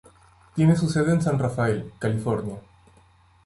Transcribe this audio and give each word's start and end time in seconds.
Tiene 0.55 0.75
su 0.75 0.89
sede 0.89 1.11
en 1.13 1.21
San 1.21 1.37
Rafael, 1.37 1.93
California. 1.99 2.55